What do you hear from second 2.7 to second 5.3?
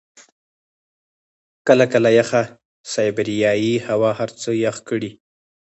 سایبریايي هوا هر څه يخ کړي.